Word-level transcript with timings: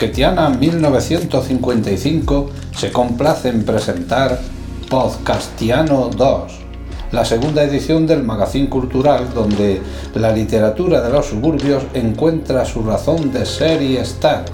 Bezquetiana 0.00 0.48
1955 0.48 2.50
se 2.74 2.90
complace 2.90 3.50
en 3.50 3.64
presentar 3.64 4.40
Podcastiano 4.88 6.08
2, 6.08 6.52
la 7.12 7.22
segunda 7.26 7.62
edición 7.64 8.06
del 8.06 8.22
magazín 8.22 8.68
cultural 8.68 9.34
donde 9.34 9.82
la 10.14 10.32
literatura 10.32 11.02
de 11.02 11.10
los 11.10 11.26
suburbios 11.26 11.82
encuentra 11.92 12.64
su 12.64 12.82
razón 12.82 13.30
de 13.30 13.44
ser 13.44 13.82
y 13.82 13.98
estar. 13.98 14.46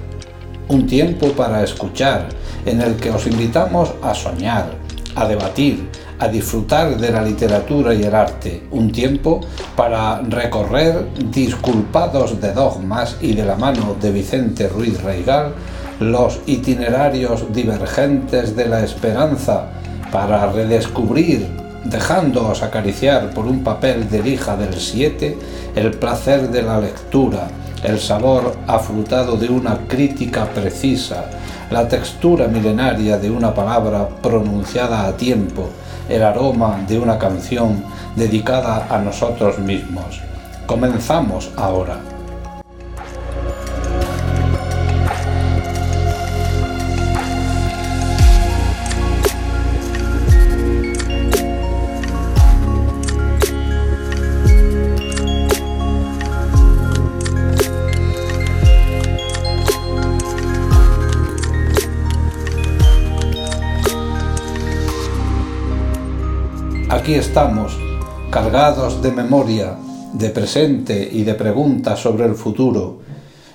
Un 0.66 0.88
tiempo 0.88 1.28
para 1.28 1.62
escuchar, 1.62 2.28
en 2.64 2.80
el 2.80 2.96
que 2.96 3.12
os 3.12 3.24
invitamos 3.28 3.92
a 4.02 4.14
soñar, 4.14 4.72
a 5.14 5.28
debatir, 5.28 5.88
a 6.18 6.28
disfrutar 6.28 6.96
de 6.96 7.10
la 7.10 7.22
literatura 7.22 7.94
y 7.94 8.02
el 8.02 8.14
arte, 8.14 8.62
un 8.70 8.90
tiempo 8.90 9.40
para 9.76 10.20
recorrer, 10.22 11.06
disculpados 11.30 12.40
de 12.40 12.52
dogmas 12.52 13.16
y 13.20 13.34
de 13.34 13.44
la 13.44 13.56
mano 13.56 13.96
de 14.00 14.12
Vicente 14.12 14.68
Ruiz 14.68 15.02
Reigal, 15.02 15.52
los 16.00 16.40
itinerarios 16.46 17.52
divergentes 17.52 18.54
de 18.56 18.68
la 18.68 18.84
esperanza, 18.84 19.70
para 20.10 20.50
redescubrir, 20.50 21.46
dejándoos 21.84 22.62
acariciar 22.62 23.30
por 23.30 23.46
un 23.46 23.62
papel 23.62 24.08
de 24.08 24.22
lija 24.22 24.56
del 24.56 24.74
7, 24.74 25.36
el 25.74 25.90
placer 25.92 26.50
de 26.50 26.62
la 26.62 26.80
lectura, 26.80 27.48
el 27.82 27.98
sabor 28.00 28.56
afrutado 28.66 29.36
de 29.36 29.48
una 29.48 29.86
crítica 29.86 30.46
precisa, 30.46 31.26
la 31.70 31.88
textura 31.88 32.46
milenaria 32.48 33.18
de 33.18 33.30
una 33.30 33.54
palabra 33.54 34.08
pronunciada 34.22 35.06
a 35.06 35.16
tiempo, 35.16 35.68
el 36.08 36.22
aroma 36.22 36.80
de 36.86 36.98
una 36.98 37.18
canción 37.18 37.84
dedicada 38.14 38.86
a 38.90 38.98
nosotros 38.98 39.58
mismos. 39.58 40.20
Comenzamos 40.66 41.50
ahora. 41.56 41.98
Aquí 67.06 67.14
estamos, 67.14 67.78
cargados 68.32 69.00
de 69.00 69.12
memoria, 69.12 69.76
de 70.12 70.28
presente 70.30 71.08
y 71.12 71.22
de 71.22 71.34
preguntas 71.34 72.00
sobre 72.00 72.24
el 72.24 72.34
futuro, 72.34 72.98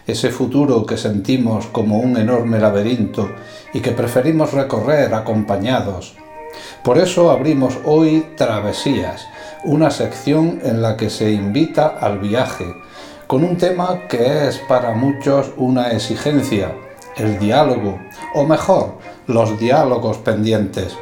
ese 0.08 0.30
futuro 0.30 0.86
que 0.86 0.96
sentimos 0.96 1.66
como 1.66 2.00
un 2.00 2.16
enorme 2.16 2.60
laberinto 2.60 3.30
y 3.74 3.82
que 3.82 3.92
preferimos 3.92 4.54
recorrer 4.54 5.14
acompañados. 5.14 6.16
Por 6.82 6.98
eso 6.98 7.30
abrimos 7.30 7.78
hoy 7.84 8.26
Travesías, 8.38 9.28
una 9.66 9.92
sección 9.92 10.62
en 10.64 10.82
la 10.82 10.96
que 10.96 11.10
se 11.10 11.34
invita 11.34 11.88
al 11.88 12.20
viaje, 12.20 12.74
con 13.28 13.44
un 13.44 13.58
tema 13.58 14.08
que 14.08 14.48
es 14.48 14.60
para 14.60 14.94
muchos 14.94 15.52
una 15.58 15.92
exigencia, 15.92 16.74
el 17.18 17.38
diálogo, 17.38 18.00
o 18.34 18.46
mejor, 18.46 19.00
los 19.28 19.60
diálogos 19.60 20.20
pendientes. 20.20 20.96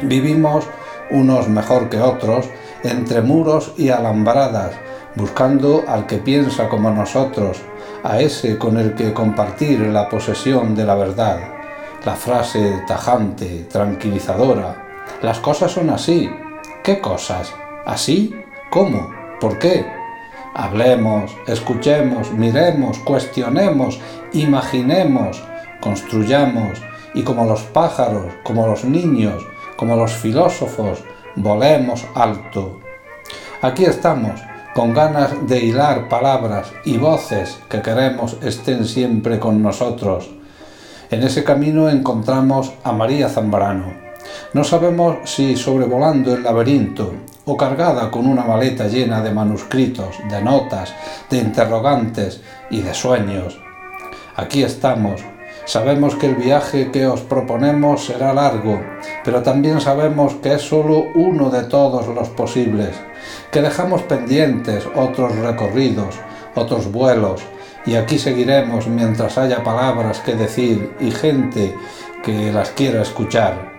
Vivimos 0.00 0.64
unos 1.10 1.48
mejor 1.48 1.88
que 1.88 2.00
otros, 2.00 2.48
entre 2.82 3.22
muros 3.22 3.72
y 3.76 3.90
alambradas, 3.90 4.72
buscando 5.14 5.84
al 5.88 6.06
que 6.06 6.18
piensa 6.18 6.68
como 6.68 6.90
nosotros, 6.90 7.58
a 8.02 8.20
ese 8.20 8.58
con 8.58 8.78
el 8.78 8.94
que 8.94 9.12
compartir 9.12 9.80
la 9.80 10.08
posesión 10.08 10.74
de 10.74 10.84
la 10.84 10.94
verdad. 10.94 11.38
La 12.04 12.14
frase 12.14 12.82
tajante, 12.86 13.66
tranquilizadora. 13.70 14.86
Las 15.22 15.40
cosas 15.40 15.72
son 15.72 15.90
así. 15.90 16.30
¿Qué 16.84 17.00
cosas? 17.00 17.52
¿Así? 17.84 18.34
¿Cómo? 18.70 19.10
¿Por 19.40 19.58
qué? 19.58 19.84
Hablemos, 20.54 21.36
escuchemos, 21.46 22.32
miremos, 22.32 22.98
cuestionemos, 23.00 24.00
imaginemos, 24.32 25.42
construyamos 25.80 26.82
y 27.14 27.22
como 27.22 27.44
los 27.44 27.62
pájaros, 27.62 28.32
como 28.42 28.66
los 28.66 28.84
niños, 28.84 29.42
como 29.78 29.94
los 29.94 30.12
filósofos, 30.12 31.04
volemos 31.36 32.04
alto. 32.16 32.80
Aquí 33.62 33.84
estamos, 33.84 34.40
con 34.74 34.92
ganas 34.92 35.46
de 35.46 35.60
hilar 35.64 36.08
palabras 36.08 36.72
y 36.84 36.98
voces 36.98 37.60
que 37.68 37.80
queremos 37.80 38.36
estén 38.42 38.84
siempre 38.84 39.38
con 39.38 39.62
nosotros. 39.62 40.30
En 41.12 41.22
ese 41.22 41.44
camino 41.44 41.88
encontramos 41.88 42.72
a 42.82 42.90
María 42.90 43.28
Zambrano. 43.28 43.92
No 44.52 44.64
sabemos 44.64 45.18
si 45.30 45.56
sobrevolando 45.56 46.34
el 46.34 46.42
laberinto 46.42 47.14
o 47.44 47.56
cargada 47.56 48.10
con 48.10 48.26
una 48.26 48.42
maleta 48.42 48.88
llena 48.88 49.22
de 49.22 49.30
manuscritos, 49.30 50.16
de 50.28 50.42
notas, 50.42 50.92
de 51.30 51.38
interrogantes 51.38 52.42
y 52.68 52.80
de 52.80 52.94
sueños. 52.94 53.60
Aquí 54.34 54.64
estamos, 54.64 55.20
Sabemos 55.68 56.14
que 56.14 56.24
el 56.24 56.34
viaje 56.34 56.90
que 56.90 57.06
os 57.06 57.20
proponemos 57.20 58.06
será 58.06 58.32
largo, 58.32 58.80
pero 59.22 59.42
también 59.42 59.82
sabemos 59.82 60.32
que 60.36 60.54
es 60.54 60.62
solo 60.62 61.08
uno 61.14 61.50
de 61.50 61.64
todos 61.64 62.06
los 62.08 62.30
posibles, 62.30 62.96
que 63.52 63.60
dejamos 63.60 64.00
pendientes 64.04 64.88
otros 64.96 65.36
recorridos, 65.36 66.14
otros 66.54 66.90
vuelos, 66.90 67.42
y 67.84 67.96
aquí 67.96 68.18
seguiremos 68.18 68.86
mientras 68.86 69.36
haya 69.36 69.62
palabras 69.62 70.20
que 70.20 70.36
decir 70.36 70.96
y 71.00 71.10
gente 71.10 71.76
que 72.24 72.50
las 72.50 72.70
quiera 72.70 73.02
escuchar. 73.02 73.70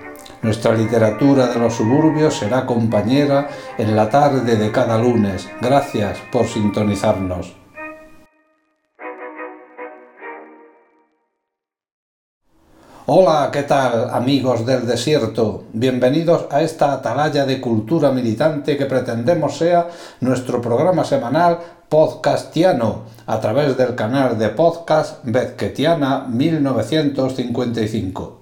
Nuestra 0.44 0.76
literatura 0.76 1.48
de 1.48 1.58
los 1.58 1.74
suburbios 1.74 2.38
será 2.38 2.68
compañera 2.68 3.48
en 3.80 3.96
la 3.96 4.12
tarde 4.12 4.58
de 4.58 4.72
cada 4.72 5.00
lunes. 5.00 5.50
Gracias 5.60 6.20
por 6.32 6.46
sintonizarnos. 6.46 7.56
Hola, 13.12 13.50
¿qué 13.52 13.64
tal 13.64 14.12
amigos 14.12 14.68
del 14.68 14.86
desierto? 14.86 15.64
Bienvenidos 15.74 16.46
a 16.52 16.62
esta 16.62 16.94
atalaya 16.94 17.44
de 17.44 17.60
cultura 17.60 18.12
militante 18.12 18.78
que 18.78 18.86
pretendemos 18.86 19.58
sea 19.58 19.90
nuestro 20.20 20.62
programa 20.62 21.04
semanal 21.04 21.58
podcastiano 21.90 23.06
a 23.26 23.40
través 23.40 23.76
del 23.78 23.96
canal 23.96 24.38
de 24.38 24.50
podcast 24.50 25.22
Bezquetiana 25.24 26.28
1955. 26.30 28.39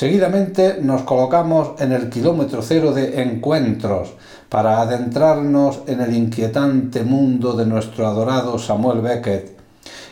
Seguidamente 0.00 0.78
nos 0.80 1.02
colocamos 1.02 1.78
en 1.78 1.92
el 1.92 2.08
kilómetro 2.08 2.62
cero 2.62 2.94
de 2.94 3.20
encuentros 3.20 4.14
para 4.48 4.80
adentrarnos 4.80 5.80
en 5.86 6.00
el 6.00 6.16
inquietante 6.16 7.04
mundo 7.04 7.52
de 7.52 7.66
nuestro 7.66 8.06
adorado 8.06 8.58
Samuel 8.58 9.02
Beckett. 9.02 9.58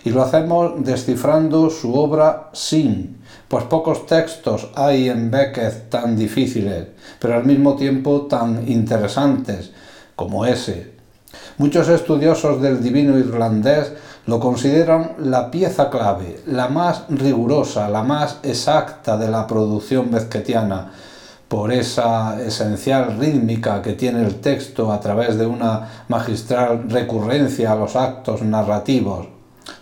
Y 0.05 0.11
lo 0.11 0.21
hacemos 0.21 0.85
descifrando 0.85 1.71
su 1.71 1.95
obra 1.95 2.51
Sin, 2.53 3.17
pues 3.49 3.65
pocos 3.65 4.05
textos 4.05 4.69
hay 4.75 5.09
en 5.09 5.31
Beckett 5.31 5.89
tan 5.89 6.19
difíciles, 6.19 6.89
pero 7.19 7.37
al 7.37 7.47
mismo 7.47 7.75
tiempo 7.75 8.27
tan 8.27 8.71
interesantes 8.71 9.73
como 10.15 10.45
ese. 10.45 10.93
Muchos 11.57 11.89
estudiosos 11.89 12.61
del 12.61 12.83
divino 12.83 13.19
irlandés 13.19 13.95
lo 14.29 14.39
consideran 14.41 15.13
la 15.21 15.51
pieza 15.51 15.89
clave, 15.89 16.41
la 16.45 16.69
más 16.69 17.05
rigurosa, 17.09 17.89
la 17.89 18.03
más 18.03 18.41
exacta 18.43 19.17
de 19.17 19.27
la 19.27 19.47
producción 19.47 20.11
bezquetiana, 20.11 20.93
por 21.49 21.73
esa 21.73 22.39
esencial 22.39 23.19
rítmica 23.19 23.81
que 23.81 23.95
tiene 23.95 24.23
el 24.23 24.35
texto 24.35 24.93
a 24.93 25.01
través 25.01 25.39
de 25.39 25.47
una 25.47 26.05
magistral 26.09 26.91
recurrencia 26.91 27.73
a 27.73 27.77
los 27.77 27.97
actos 27.97 28.43
narrativos. 28.43 29.29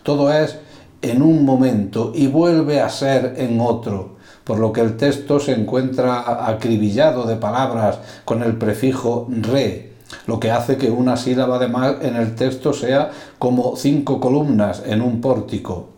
Todo 0.05 0.33
es 0.33 0.57
en 1.03 1.23
un 1.23 1.45
momento 1.45 2.13
y 2.15 2.29
vuelve 2.29 2.81
a 2.81 2.89
ser 2.89 3.35
en 3.39 3.61
otro, 3.61 4.11
por 4.45 4.61
lo 4.61 4.73
que 4.73 4.81
el 4.81 4.97
texto 4.97 5.41
se 5.41 5.55
encuentra 5.55 6.47
acribillado 6.47 7.27
de 7.27 7.35
palabras 7.35 7.99
con 8.25 8.45
el 8.45 8.57
prefijo 8.57 9.27
re, 9.29 9.96
lo 10.27 10.39
que 10.41 10.51
hace 10.51 10.77
que 10.77 10.91
una 10.91 11.17
sílaba 11.17 11.59
de 11.59 11.69
más 11.69 11.97
en 12.03 12.17
el 12.17 12.35
texto 12.35 12.73
sea 12.73 13.11
como 13.39 13.77
cinco 13.77 14.21
columnas 14.21 14.83
en 14.87 15.03
un 15.03 15.21
pórtico. 15.21 15.91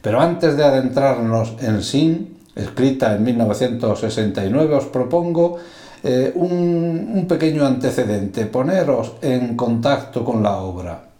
Pero 0.00 0.20
antes 0.20 0.56
de 0.56 0.64
adentrarnos 0.64 1.54
en 1.60 1.82
Sin, 1.82 2.38
escrita 2.54 3.14
en 3.14 3.24
1969, 3.24 4.74
os 4.74 4.86
propongo 4.86 5.58
eh, 6.02 6.32
un, 6.34 7.12
un 7.14 7.26
pequeño 7.28 7.64
antecedente, 7.64 8.46
poneros 8.46 9.14
en 9.22 9.56
contacto 9.56 10.24
con 10.24 10.42
la 10.42 10.56
obra. 10.58 11.11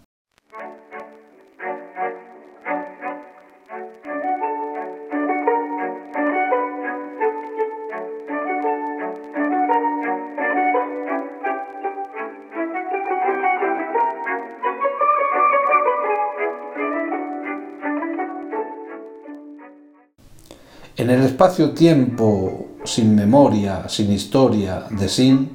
En 21.03 21.09
el 21.09 21.21
espacio-tiempo 21.23 22.67
sin 22.85 23.13
memoria, 23.13 23.89
sin 23.89 24.09
historia, 24.09 24.85
de 24.89 25.09
sin, 25.09 25.49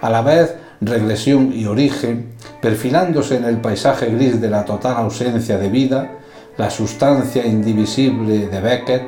a 0.00 0.10
la 0.10 0.22
vez 0.22 0.56
regresión 0.80 1.52
y 1.54 1.66
origen, 1.66 2.32
perfilándose 2.60 3.36
en 3.36 3.44
el 3.44 3.60
paisaje 3.60 4.06
gris 4.06 4.40
de 4.40 4.50
la 4.50 4.64
total 4.64 4.96
ausencia 4.96 5.56
de 5.56 5.68
vida, 5.68 6.18
la 6.56 6.68
sustancia 6.68 7.46
indivisible 7.46 8.48
de 8.48 8.60
Beckett, 8.60 9.02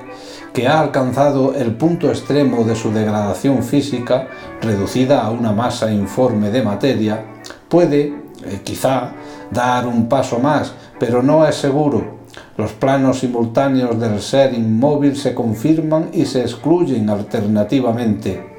que 0.54 0.68
ha 0.68 0.78
alcanzado 0.78 1.56
el 1.56 1.74
punto 1.74 2.08
extremo 2.08 2.62
de 2.62 2.76
su 2.76 2.92
degradación 2.92 3.64
física, 3.64 4.28
reducida 4.62 5.22
a 5.22 5.30
una 5.32 5.50
masa 5.50 5.90
informe 5.90 6.52
de 6.52 6.62
materia, 6.62 7.24
puede, 7.68 8.14
eh, 8.44 8.60
quizá, 8.62 9.10
dar 9.50 9.88
un 9.88 10.08
paso 10.08 10.38
más, 10.38 10.72
pero 11.00 11.20
no 11.20 11.44
es 11.48 11.56
seguro, 11.56 12.19
los 12.56 12.72
planos 12.72 13.20
simultáneos 13.20 13.98
del 13.98 14.20
ser 14.20 14.54
inmóvil 14.54 15.16
se 15.16 15.34
confirman 15.34 16.10
y 16.12 16.26
se 16.26 16.42
excluyen 16.42 17.08
alternativamente. 17.08 18.50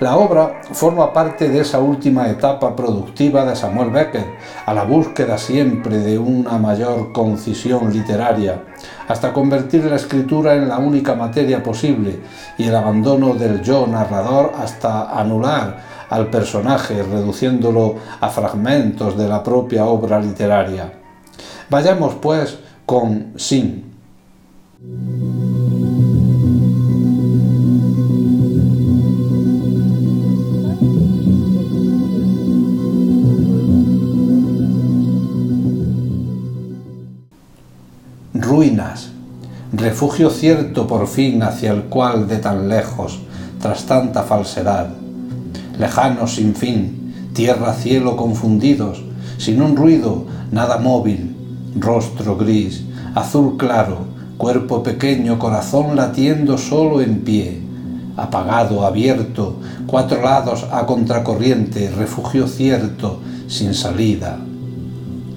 La 0.00 0.16
obra 0.16 0.62
forma 0.72 1.12
parte 1.12 1.50
de 1.50 1.60
esa 1.60 1.78
última 1.78 2.30
etapa 2.30 2.74
productiva 2.74 3.44
de 3.44 3.54
Samuel 3.54 3.90
Becker, 3.90 4.24
a 4.64 4.72
la 4.72 4.84
búsqueda 4.84 5.36
siempre 5.36 5.98
de 5.98 6.18
una 6.18 6.56
mayor 6.56 7.12
concisión 7.12 7.92
literaria, 7.92 8.62
hasta 9.08 9.34
convertir 9.34 9.84
la 9.84 9.96
escritura 9.96 10.54
en 10.54 10.68
la 10.68 10.78
única 10.78 11.14
materia 11.14 11.62
posible 11.62 12.18
y 12.56 12.64
el 12.64 12.76
abandono 12.76 13.34
del 13.34 13.60
yo 13.60 13.86
narrador 13.86 14.52
hasta 14.58 15.10
anular 15.10 16.06
al 16.08 16.30
personaje, 16.30 17.02
reduciéndolo 17.02 17.96
a 18.20 18.28
fragmentos 18.30 19.18
de 19.18 19.28
la 19.28 19.42
propia 19.42 19.84
obra 19.84 20.18
literaria. 20.18 20.94
Vayamos, 21.68 22.14
pues, 22.14 22.58
con 22.90 23.34
sin. 23.36 23.84
Ruinas, 38.34 39.10
refugio 39.72 40.30
cierto 40.30 40.88
por 40.88 41.06
fin 41.06 41.44
hacia 41.44 41.70
el 41.70 41.84
cual 41.84 42.26
de 42.26 42.38
tan 42.38 42.68
lejos, 42.68 43.20
tras 43.62 43.86
tanta 43.86 44.24
falsedad. 44.24 44.88
Lejanos 45.78 46.34
sin 46.34 46.56
fin, 46.56 47.30
tierra, 47.34 47.72
cielo 47.74 48.16
confundidos, 48.16 49.04
sin 49.38 49.62
un 49.62 49.76
ruido, 49.76 50.24
nada 50.50 50.78
móvil, 50.78 51.29
rostro 51.76 52.36
gris, 52.36 52.82
azul 53.14 53.56
claro, 53.56 53.98
cuerpo 54.36 54.82
pequeño, 54.82 55.38
corazón 55.38 55.96
latiendo 55.96 56.58
solo 56.58 57.00
en 57.00 57.20
pie, 57.20 57.60
apagado, 58.16 58.84
abierto, 58.84 59.56
cuatro 59.86 60.22
lados 60.22 60.66
a 60.72 60.86
contracorriente, 60.86 61.90
refugio 61.90 62.46
cierto, 62.48 63.20
sin 63.48 63.74
salida. 63.74 64.38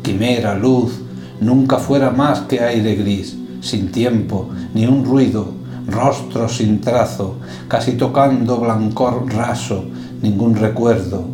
Quimera, 0.01 0.55
luz, 0.55 0.99
nunca 1.39 1.77
fuera 1.77 2.11
más 2.11 2.41
que 2.41 2.59
aire 2.61 2.95
gris, 2.95 3.37
sin 3.61 3.91
tiempo, 3.91 4.49
ni 4.73 4.85
un 4.85 5.05
ruido, 5.05 5.47
rostro 5.87 6.47
sin 6.49 6.81
trazo, 6.81 7.35
casi 7.67 7.93
tocando 7.93 8.57
blancor 8.57 9.25
raso, 9.33 9.85
ningún 10.21 10.55
recuerdo, 10.55 11.25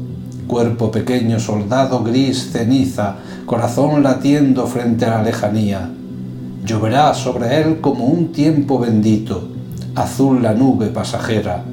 cuerpo 0.47 0.91
pequeño, 0.91 1.39
soldado 1.39 2.03
gris, 2.03 2.49
ceniza, 2.51 3.17
corazón 3.49 4.03
latiendo 4.03 4.67
frente 4.67 5.05
a 5.05 5.17
la 5.17 5.23
lejanía. 5.23 5.89
Lloverá 6.63 7.15
sobre 7.15 7.59
él 7.59 7.81
como 7.81 8.05
un 8.05 8.31
tiempo 8.31 8.77
bendito, 8.77 9.49
azul 9.95 10.43
la 10.43 10.53
nube 10.53 10.89
pasajera, 10.89 11.63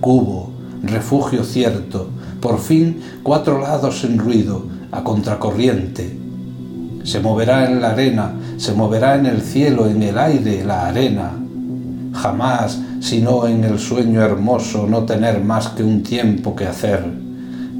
cubo, 0.00 0.50
refugio 0.82 1.44
cierto, 1.44 2.08
por 2.40 2.58
fin 2.58 3.00
cuatro 3.22 3.60
lados 3.60 4.00
sin 4.00 4.18
ruido, 4.18 4.64
a 4.90 5.04
contracorriente. 5.04 6.18
Se 7.04 7.20
moverá 7.20 7.70
en 7.70 7.80
la 7.80 7.90
arena, 7.90 8.32
se 8.56 8.72
moverá 8.72 9.14
en 9.14 9.26
el 9.26 9.42
cielo, 9.42 9.86
en 9.86 10.02
el 10.02 10.18
aire, 10.18 10.64
la 10.64 10.88
arena. 10.88 11.30
Jamás, 12.14 12.80
sino 12.98 13.46
en 13.46 13.62
el 13.62 13.78
sueño 13.78 14.22
hermoso, 14.22 14.88
no 14.88 15.04
tener 15.04 15.40
más 15.44 15.68
que 15.68 15.84
un 15.84 16.02
tiempo 16.02 16.56
que 16.56 16.66
hacer 16.66 17.22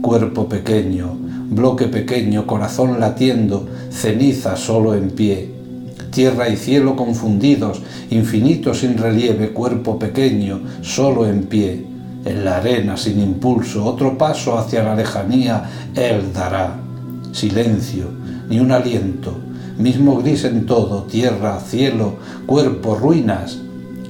cuerpo 0.03 0.49
pequeño, 0.49 1.17
bloque 1.49 1.87
pequeño, 1.87 2.47
corazón 2.47 2.99
latiendo, 2.99 3.69
ceniza 3.91 4.57
solo 4.57 4.95
en 4.95 5.11
pie. 5.11 5.49
Tierra 6.11 6.49
y 6.49 6.57
cielo 6.57 6.97
confundidos, 6.97 7.81
infinito 8.11 8.75
sin 8.75 8.99
relieve, 8.99 9.53
cuerpo 9.53 9.99
pequeño, 9.99 10.61
solo 10.83 11.27
en 11.27 11.45
pie. 11.45 11.87
En 12.25 12.45
la 12.45 12.59
arena 12.59 12.97
sin 12.97 13.21
impulso, 13.21 13.85
otro 13.85 14.19
paso 14.19 14.59
hacia 14.59 14.83
la 14.83 14.95
lejanía, 14.95 15.71
Él 15.95 16.33
dará. 16.35 16.77
Silencio, 17.33 18.07
ni 18.51 18.59
un 18.59 18.73
aliento, 18.73 19.35
mismo 19.79 20.17
gris 20.19 20.45
en 20.45 20.67
todo, 20.67 21.05
tierra, 21.05 21.59
cielo, 21.61 22.17
cuerpo, 22.45 22.97
ruinas, 22.97 23.59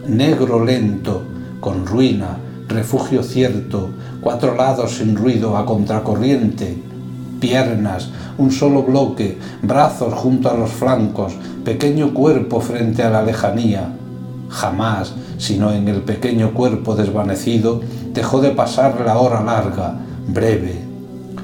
negro 0.08 0.64
lento, 0.64 1.22
con 1.60 1.86
ruina, 1.86 2.38
refugio 2.72 3.22
cierto, 3.22 3.90
cuatro 4.20 4.54
lados 4.54 4.96
sin 4.96 5.16
ruido 5.16 5.56
a 5.56 5.64
contracorriente, 5.64 6.76
piernas, 7.40 8.08
un 8.38 8.50
solo 8.50 8.82
bloque, 8.82 9.38
brazos 9.62 10.14
junto 10.14 10.50
a 10.50 10.54
los 10.54 10.70
flancos, 10.70 11.34
pequeño 11.64 12.14
cuerpo 12.14 12.60
frente 12.60 13.02
a 13.02 13.10
la 13.10 13.22
lejanía. 13.22 13.92
Jamás, 14.48 15.14
sino 15.38 15.72
en 15.72 15.88
el 15.88 16.02
pequeño 16.02 16.52
cuerpo 16.52 16.94
desvanecido, 16.94 17.80
dejó 18.12 18.40
de 18.40 18.50
pasar 18.50 19.00
la 19.00 19.18
hora 19.18 19.42
larga, 19.42 19.98
breve, 20.28 20.80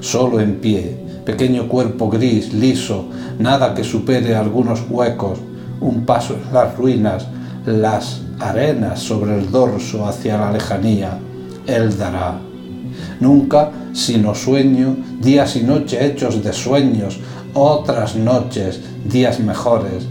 solo 0.01 0.41
en 0.41 0.61
pie, 0.61 0.99
pequeño 1.25 1.69
cuerpo 1.69 2.09
gris, 2.09 2.53
liso, 2.53 3.07
nada 3.39 3.75
que 3.75 3.85
supere 3.85 4.37
algunos 4.37 4.85
huecos, 4.89 5.39
un 5.81 6.05
paso 6.07 6.35
en 6.35 6.53
las 6.53 6.77
ruinas, 6.77 7.27
las 7.67 8.23
arenas 8.41 9.01
sobre 9.01 9.39
el 9.39 9.51
dorso 9.51 10.07
hacia 10.07 10.39
la 10.39 10.53
lejanía, 10.53 11.19
Él 11.67 11.97
dará. 11.97 12.39
Nunca 13.21 13.71
sino 13.93 14.35
sueño, 14.35 14.97
días 15.21 15.57
y 15.57 15.63
noches 15.63 16.01
hechos 16.01 16.43
de 16.43 16.53
sueños, 16.53 17.19
otras 17.55 18.15
noches, 18.15 18.81
días 19.05 19.41
mejores. 19.41 20.07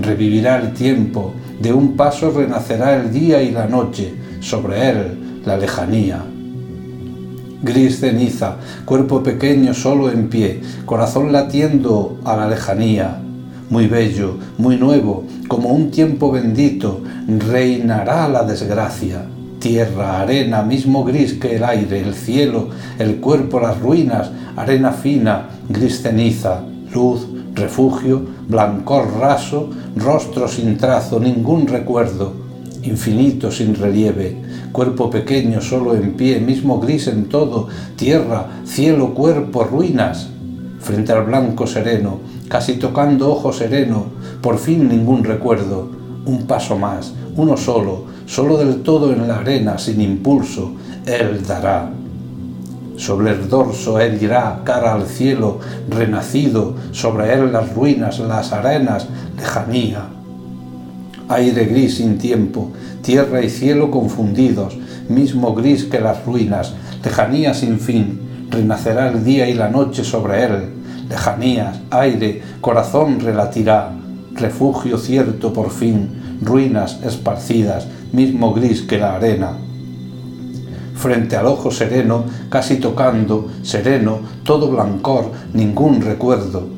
Revivirá 0.00 0.60
el 0.60 0.72
tiempo, 0.72 1.34
de 1.60 1.72
un 1.72 1.96
paso 1.96 2.30
renacerá 2.30 2.96
el 2.96 3.12
día 3.12 3.42
y 3.42 3.50
la 3.50 3.66
noche, 3.66 4.14
sobre 4.40 4.90
él 4.90 5.42
la 5.44 5.56
lejanía. 5.56 6.24
Gris 7.62 8.00
ceniza, 8.00 8.56
cuerpo 8.84 9.22
pequeño 9.22 9.72
solo 9.72 10.10
en 10.10 10.28
pie, 10.28 10.60
corazón 10.84 11.32
latiendo 11.32 12.18
a 12.24 12.36
la 12.36 12.48
lejanía, 12.48 13.20
muy 13.70 13.86
bello, 13.86 14.36
muy 14.58 14.76
nuevo, 14.76 15.24
como 15.48 15.70
un 15.70 15.90
tiempo 15.90 16.30
bendito, 16.30 17.00
reinará 17.26 18.28
la 18.28 18.44
desgracia. 18.44 19.26
Tierra, 19.58 20.20
arena, 20.20 20.62
mismo 20.62 21.04
gris 21.04 21.34
que 21.34 21.56
el 21.56 21.64
aire, 21.64 22.00
el 22.00 22.14
cielo, 22.14 22.68
el 22.98 23.16
cuerpo, 23.16 23.60
las 23.60 23.80
ruinas, 23.80 24.30
arena 24.56 24.92
fina, 24.92 25.48
gris 25.68 26.02
ceniza, 26.02 26.62
luz, 26.92 27.26
refugio, 27.54 28.22
blancor 28.48 29.18
raso, 29.18 29.70
rostro 29.96 30.48
sin 30.48 30.76
trazo, 30.76 31.20
ningún 31.20 31.66
recuerdo, 31.66 32.32
infinito 32.82 33.50
sin 33.50 33.74
relieve, 33.74 34.36
cuerpo 34.72 35.08
pequeño 35.08 35.60
solo 35.60 35.94
en 35.94 36.14
pie, 36.14 36.40
mismo 36.40 36.80
gris 36.80 37.06
en 37.06 37.28
todo, 37.28 37.68
tierra, 37.96 38.48
cielo, 38.66 39.14
cuerpo, 39.14 39.64
ruinas, 39.64 40.28
frente 40.80 41.12
al 41.12 41.24
blanco 41.24 41.66
sereno, 41.66 42.20
casi 42.48 42.74
tocando 42.74 43.30
ojo 43.30 43.52
sereno, 43.52 44.06
por 44.40 44.58
fin 44.58 44.88
ningún 44.88 45.24
recuerdo, 45.24 45.88
un 46.26 46.46
paso 46.46 46.76
más, 46.76 47.12
uno 47.36 47.56
solo, 47.56 48.04
solo 48.26 48.56
del 48.58 48.82
todo 48.82 49.12
en 49.12 49.26
la 49.26 49.38
arena, 49.38 49.78
sin 49.78 50.00
impulso, 50.00 50.72
Él 51.06 51.44
dará. 51.46 51.90
Sobre 52.96 53.32
el 53.32 53.48
dorso 53.48 53.98
Él 53.98 54.22
irá, 54.22 54.60
cara 54.64 54.94
al 54.94 55.06
cielo, 55.06 55.58
renacido, 55.88 56.76
sobre 56.92 57.32
Él 57.34 57.52
las 57.52 57.74
ruinas, 57.74 58.20
las 58.20 58.52
arenas, 58.52 59.08
lejanía. 59.36 60.06
aire 61.28 61.64
gris 61.64 61.96
sin 61.96 62.18
tiempo, 62.18 62.70
tierra 63.02 63.42
y 63.42 63.48
cielo 63.48 63.90
confundidos, 63.90 64.76
mismo 65.08 65.54
gris 65.54 65.84
que 65.84 66.00
las 66.00 66.24
ruinas, 66.24 66.74
lejanía 67.02 67.54
sin 67.54 67.80
fin, 67.80 68.20
renacerá 68.50 69.08
el 69.08 69.24
día 69.24 69.48
y 69.48 69.54
la 69.54 69.68
noche 69.68 70.04
sobre 70.04 70.44
él, 70.44 70.83
lejanías, 71.08 71.80
aire, 71.90 72.42
corazón 72.60 73.20
relatirá, 73.20 73.92
refugio 74.34 74.98
cierto 74.98 75.52
por 75.52 75.70
fin, 75.70 76.38
ruinas 76.40 77.00
esparcidas, 77.04 77.86
mismo 78.12 78.52
gris 78.52 78.82
que 78.82 78.98
la 78.98 79.14
arena. 79.14 79.52
Frente 80.94 81.36
al 81.36 81.46
ojo 81.46 81.70
sereno, 81.70 82.24
casi 82.48 82.76
tocando, 82.76 83.48
sereno, 83.62 84.20
todo 84.44 84.70
blancor, 84.70 85.30
ningún 85.52 86.00
recuerdo. 86.00 86.68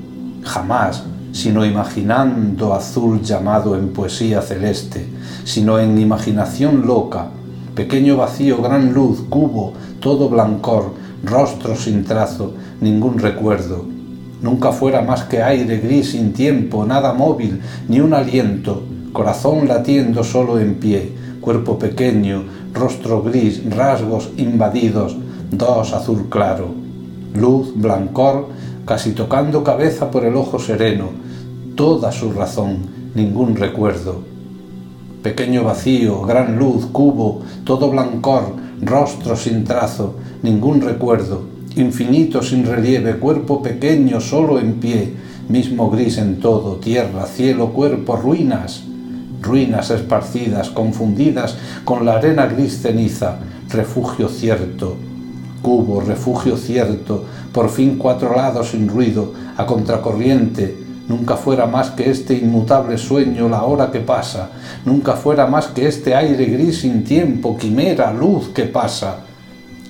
Jamás, 0.43 1.05
sino 1.33 1.65
imaginando 1.67 2.73
azul 2.73 3.21
llamado 3.21 3.77
en 3.77 3.91
poesía 3.91 4.41
celeste, 4.41 5.07
sino 5.45 5.79
en 5.79 5.99
imaginación 5.99 6.87
loca, 6.87 7.29
pequeño 7.75 8.17
vacío, 8.17 8.63
gran 8.63 8.95
luz, 8.95 9.21
cubo, 9.29 9.75
todo 10.01 10.31
blancor, 10.31 10.95
rostro 11.23 11.77
sin 11.77 12.05
trazo, 12.05 12.55
ningún 12.81 13.19
recuerdo. 13.19 13.96
Nunca 14.43 14.73
fuera 14.73 15.01
más 15.01 15.25
que 15.25 15.43
aire 15.43 15.79
gris 15.79 16.11
sin 16.11 16.33
tiempo, 16.33 16.85
nada 16.85 17.15
móvil, 17.15 17.61
ni 17.89 18.01
un 18.01 18.13
aliento, 18.13 18.83
corazón 19.13 19.67
latiendo 19.67 20.23
solo 20.23 20.61
en 20.61 20.75
pie, 20.75 21.13
cuerpo 21.41 21.79
pequeño, 21.79 22.45
rostro 22.75 23.23
gris, 23.23 23.63
rasgos 23.75 24.31
invadidos, 24.37 25.17
dos 25.51 25.95
azul 25.95 26.27
claro, 26.29 26.69
luz, 27.35 27.73
blancor, 27.75 28.49
casi 28.85 29.13
tocando 29.13 29.65
cabeza 29.65 30.11
por 30.11 30.25
el 30.27 30.37
ojo 30.37 30.59
sereno, 30.59 31.09
toda 31.75 32.13
su 32.13 32.33
razón, 32.33 32.79
ningún 33.15 33.57
recuerdo. 33.57 34.21
Pequeño 35.23 35.65
vacío, 35.65 36.23
gran 36.23 36.59
luz, 36.59 36.87
cubo, 36.93 37.41
todo 37.65 37.91
blancor, 37.91 38.55
rostro 38.83 39.35
sin 39.35 39.65
trazo, 39.65 40.17
ningún 40.43 40.83
recuerdo, 40.83 41.56
infinito 41.77 42.43
sin 42.43 42.65
relieve, 42.65 43.17
cuerpo 43.17 43.63
pequeño 43.63 44.21
solo 44.21 44.59
en 44.59 44.75
pie, 44.75 45.13
mismo 45.49 45.91
gris 45.91 46.19
en 46.19 46.41
todo, 46.41 46.77
tierra, 46.77 47.27
cielo, 47.27 47.69
cuerpo, 47.69 48.17
ruinas, 48.17 48.83
ruinas 49.43 49.91
esparcidas, 49.91 50.71
confundidas 50.71 51.57
con 51.85 52.07
la 52.07 52.15
arena 52.15 52.47
gris 52.47 52.81
ceniza, 52.81 53.39
refugio 53.69 54.29
cierto, 54.29 54.97
cubo, 55.61 56.01
refugio 56.01 56.57
cierto, 56.57 57.25
por 57.53 57.69
fin 57.69 57.97
cuatro 57.99 58.35
lados 58.35 58.71
sin 58.71 58.89
ruido, 58.89 59.35
a 59.59 59.67
contracorriente, 59.67 60.77
nunca 61.09 61.37
fuera 61.37 61.67
más 61.67 61.91
que 61.91 62.11
este 62.11 62.35
inmutable 62.35 62.97
sueño 62.97 63.51
la 63.51 63.65
hora 63.65 63.91
que 63.91 64.01
pasa, 64.01 64.51
nunca 64.87 65.13
fuera 65.13 65.47
más 65.47 65.67
que 65.67 65.87
este 65.87 66.15
aire 66.15 66.47
gris 66.47 66.81
sin 66.81 67.05
tiempo, 67.05 67.57
quimera, 67.59 68.13
luz 68.13 68.49
que 68.49 68.65
pasa. 68.65 69.19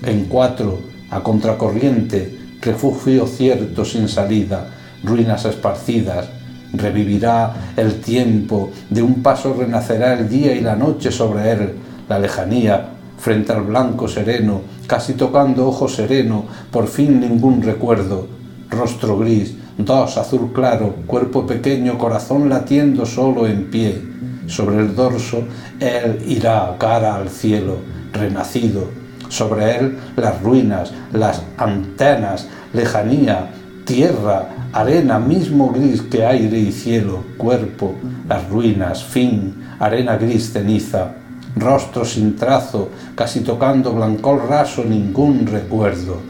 En 0.03 0.27
cuatro, 0.27 0.96
a 1.11 1.23
contracorriente, 1.23 2.39
refugio 2.61 3.27
cierto 3.27 3.85
sin 3.85 4.09
salida, 4.09 4.69
ruinas 5.03 5.45
esparcidas, 5.45 6.29
revivirá 6.73 7.73
el 7.77 8.01
tiempo, 8.01 8.71
de 8.91 9.03
un 9.03 9.23
paso 9.23 9.55
renacerá 9.55 10.15
el 10.15 10.29
día 10.29 10.53
y 10.53 10.61
la 10.61 10.77
noche 10.77 11.11
sobre 11.11 11.53
él, 11.53 11.73
la 12.09 12.19
lejanía, 12.19 12.89
frente 13.19 13.53
al 13.53 13.63
blanco 13.63 14.09
sereno, 14.09 14.63
casi 14.87 15.15
tocando 15.15 15.67
ojo 15.67 15.89
sereno, 15.89 16.45
por 16.71 16.87
fin 16.87 17.21
ningún 17.21 17.63
recuerdo, 17.63 18.27
rostro 18.71 19.19
gris, 19.19 19.55
dos 19.79 20.17
azul 20.17 20.53
claro, 20.53 20.97
cuerpo 21.07 21.47
pequeño, 21.47 21.99
corazón 21.99 22.49
latiendo 22.49 23.07
solo 23.07 23.47
en 23.47 23.71
pie. 23.71 24.03
Sobre 24.47 24.79
el 24.79 24.95
dorso 24.95 25.43
él 25.81 26.23
irá 26.27 26.77
cara 26.79 27.17
al 27.17 27.29
cielo, 27.29 27.79
renacido. 28.13 29.06
Sobre 29.29 29.79
él 29.79 29.99
las 30.17 30.41
ruinas, 30.43 30.93
las 31.13 31.43
antenas, 31.57 32.47
lejanía, 32.73 33.51
tierra, 33.85 34.49
arena, 34.73 35.19
mismo 35.19 35.71
gris 35.71 36.03
que 36.03 36.25
aire 36.25 36.59
y 36.59 36.73
cielo, 36.73 37.25
cuerpo, 37.37 37.95
las 38.29 38.49
ruinas, 38.49 39.05
fin, 39.05 39.65
arena 39.79 40.17
gris 40.17 40.53
ceniza, 40.53 41.13
rostro 41.57 42.05
sin 42.05 42.37
trazo, 42.37 42.91
casi 43.15 43.41
tocando 43.41 43.93
blancol 43.93 44.47
raso, 44.49 44.85
ningún 44.85 45.47
recuerdo. 45.47 46.21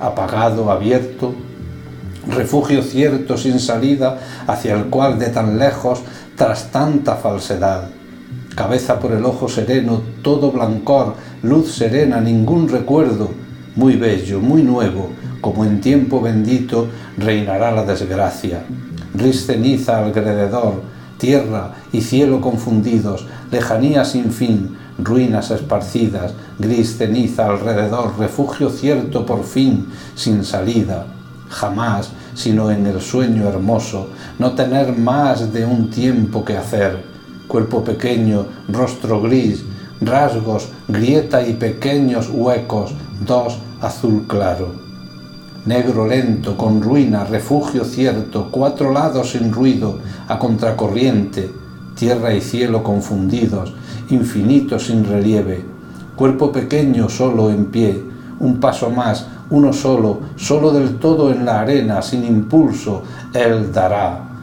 Apagado, 0.00 0.70
abierto, 0.70 1.34
refugio 2.28 2.82
cierto 2.82 3.36
sin 3.36 3.58
salida 3.58 4.18
hacia 4.46 4.74
el 4.74 4.86
cual 4.86 5.18
de 5.18 5.28
tan 5.28 5.58
lejos 5.58 6.02
tras 6.36 6.70
tanta 6.70 7.16
falsedad. 7.16 7.88
Cabeza 8.54 9.00
por 9.00 9.12
el 9.12 9.24
ojo 9.24 9.48
sereno, 9.48 10.00
todo 10.22 10.52
blancor, 10.52 11.14
luz 11.42 11.72
serena, 11.72 12.20
ningún 12.20 12.68
recuerdo, 12.68 13.30
muy 13.74 13.96
bello, 13.96 14.40
muy 14.40 14.62
nuevo, 14.62 15.10
como 15.40 15.64
en 15.64 15.80
tiempo 15.80 16.20
bendito 16.20 16.88
reinará 17.18 17.72
la 17.72 17.84
desgracia. 17.84 18.64
Gris 19.12 19.46
ceniza 19.46 20.04
alrededor, 20.04 20.82
tierra 21.18 21.72
y 21.92 22.00
cielo 22.00 22.40
confundidos, 22.40 23.26
lejanía 23.50 24.04
sin 24.04 24.30
fin, 24.30 24.76
ruinas 24.98 25.50
esparcidas, 25.50 26.34
gris 26.58 26.96
ceniza 26.96 27.46
alrededor, 27.46 28.18
refugio 28.18 28.70
cierto 28.70 29.26
por 29.26 29.42
fin, 29.44 29.88
sin 30.14 30.44
salida 30.44 31.06
jamás, 31.54 32.10
sino 32.34 32.70
en 32.70 32.86
el 32.86 33.00
sueño 33.00 33.48
hermoso, 33.48 34.08
no 34.38 34.52
tener 34.52 34.96
más 34.96 35.52
de 35.52 35.64
un 35.64 35.90
tiempo 35.90 36.44
que 36.44 36.56
hacer, 36.56 37.13
cuerpo 37.48 37.84
pequeño, 37.84 38.46
rostro 38.68 39.20
gris, 39.20 39.64
rasgos, 40.00 40.68
grieta 40.88 41.46
y 41.46 41.54
pequeños 41.54 42.30
huecos, 42.32 42.94
dos 43.26 43.58
azul 43.80 44.24
claro. 44.26 44.68
Negro 45.66 46.06
lento, 46.06 46.56
con 46.56 46.82
ruina, 46.82 47.24
refugio 47.24 47.84
cierto, 47.84 48.48
cuatro 48.50 48.92
lados 48.92 49.30
sin 49.30 49.50
ruido, 49.50 49.98
a 50.28 50.38
contracorriente, 50.38 51.50
tierra 51.94 52.34
y 52.34 52.40
cielo 52.40 52.82
confundidos, 52.82 53.72
infinito 54.10 54.78
sin 54.78 55.04
relieve, 55.04 55.64
cuerpo 56.16 56.52
pequeño 56.52 57.08
solo 57.08 57.50
en 57.50 57.66
pie, 57.66 58.02
un 58.40 58.60
paso 58.60 58.90
más, 58.90 59.26
uno 59.50 59.72
solo, 59.72 60.20
solo 60.36 60.70
del 60.70 60.96
todo 60.98 61.32
en 61.32 61.44
la 61.44 61.60
arena, 61.60 62.02
sin 62.02 62.24
impulso, 62.24 63.02
Él 63.32 63.72
dará. 63.72 64.33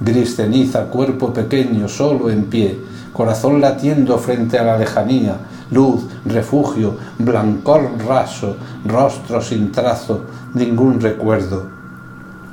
Gris 0.00 0.36
ceniza, 0.36 0.84
cuerpo 0.86 1.32
pequeño, 1.32 1.88
solo 1.88 2.28
en 2.30 2.44
pie, 2.44 2.78
corazón 3.12 3.60
latiendo 3.60 4.18
frente 4.18 4.58
a 4.58 4.64
la 4.64 4.76
lejanía, 4.76 5.38
luz, 5.70 6.04
refugio, 6.26 6.96
blancor 7.18 7.90
raso, 8.06 8.56
rostro 8.84 9.40
sin 9.40 9.72
trazo, 9.72 10.22
ningún 10.52 11.00
recuerdo. 11.00 11.66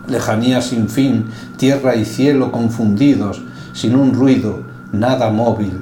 Lejanía 0.08 0.62
sin 0.62 0.88
fin, 0.88 1.26
tierra 1.58 1.96
y 1.96 2.06
cielo 2.06 2.52
confundidos, 2.52 3.42
sin 3.74 3.96
un 3.96 4.14
ruido, 4.14 4.60
nada 4.94 5.30
móvil. 5.30 5.82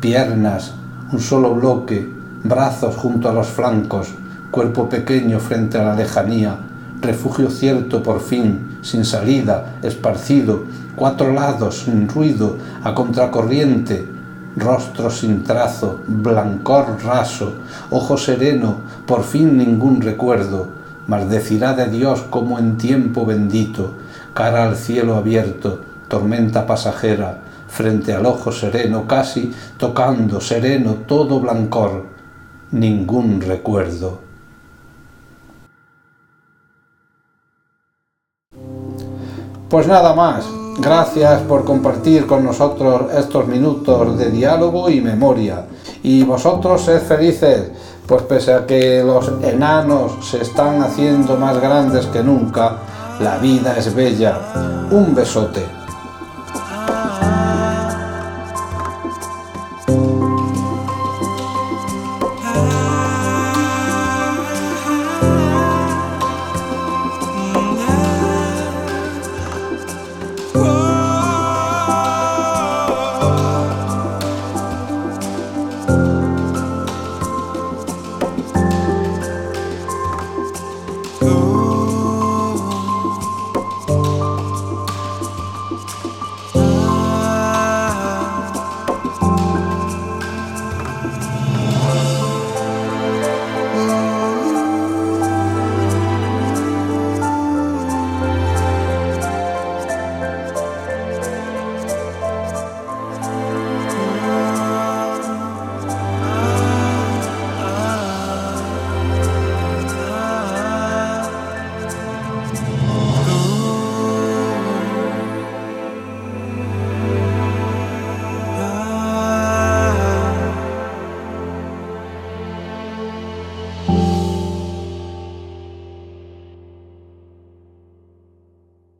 Piernas, 0.00 0.74
un 1.12 1.20
solo 1.20 1.54
bloque, 1.54 2.08
brazos 2.44 2.94
junto 2.96 3.28
a 3.28 3.32
los 3.32 3.48
flancos, 3.48 4.08
cuerpo 4.52 4.88
pequeño 4.88 5.40
frente 5.40 5.78
a 5.78 5.84
la 5.84 5.94
lejanía, 5.96 6.58
refugio 7.00 7.50
cierto 7.50 8.02
por 8.02 8.20
fin, 8.20 8.78
sin 8.82 9.04
salida, 9.04 9.78
esparcido, 9.82 10.64
cuatro 10.94 11.32
lados, 11.32 11.82
sin 11.84 12.08
ruido, 12.08 12.56
a 12.82 12.94
contracorriente, 12.94 14.06
rostro 14.56 15.10
sin 15.10 15.44
trazo, 15.44 16.00
blancor 16.06 16.98
raso, 17.04 17.54
ojo 17.90 18.16
sereno, 18.16 18.78
por 19.06 19.22
fin 19.22 19.58
ningún 19.58 20.00
recuerdo, 20.00 20.68
mas 21.06 21.28
decirá 21.28 21.74
de 21.74 21.88
Dios 21.88 22.22
como 22.30 22.58
en 22.58 22.76
tiempo 22.78 23.26
bendito, 23.26 23.92
cara 24.32 24.64
al 24.64 24.76
cielo 24.76 25.16
abierto, 25.16 25.80
tormenta 26.08 26.66
pasajera, 26.66 27.42
frente 27.68 28.14
al 28.14 28.24
ojo 28.26 28.50
sereno, 28.50 29.06
casi 29.06 29.52
tocando 29.76 30.40
sereno 30.40 30.94
todo 31.06 31.40
blancor, 31.40 32.06
ningún 32.70 33.40
recuerdo. 33.40 34.25
Pues 39.68 39.88
nada 39.88 40.14
más. 40.14 40.44
Gracias 40.78 41.40
por 41.42 41.64
compartir 41.64 42.26
con 42.26 42.44
nosotros 42.44 43.12
estos 43.12 43.46
minutos 43.48 44.16
de 44.18 44.30
diálogo 44.30 44.90
y 44.90 45.00
memoria. 45.00 45.64
Y 46.02 46.22
vosotros 46.22 46.82
sed 46.82 47.00
felices, 47.00 47.70
pues 48.06 48.22
pese 48.22 48.52
a 48.52 48.66
que 48.66 49.02
los 49.02 49.32
enanos 49.42 50.12
se 50.24 50.42
están 50.42 50.82
haciendo 50.82 51.36
más 51.36 51.58
grandes 51.60 52.06
que 52.06 52.22
nunca, 52.22 52.76
la 53.20 53.38
vida 53.38 53.74
es 53.76 53.92
bella. 53.94 54.38
Un 54.90 55.14
besote. 55.14 55.85